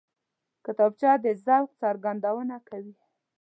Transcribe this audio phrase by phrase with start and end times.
[0.65, 2.95] کتابچه د ذوق څرګندونه کوي